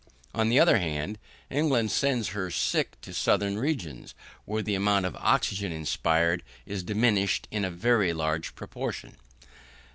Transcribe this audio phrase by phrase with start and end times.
[0.33, 1.19] On the other hand,
[1.51, 6.81] England sends her sick to southern regions, where the amount of the oxygen inspired is
[6.81, 9.17] diminished in a very large proportion.